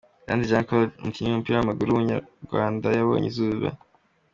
[0.25, 3.69] Iranzi Jean-Claude, umukinnyi w’umupira w’amaguru w’umunyarwanda yabonye izuba.